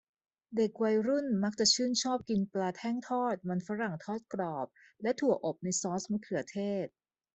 [0.55, 4.67] เด็กวัยรุ่นมักจะชื่นชอบกินปลาแท่งทอด มันฝรั่งทอดกรอบ
[5.01, 6.87] และถั่วอบในซอสมะเขือเทศ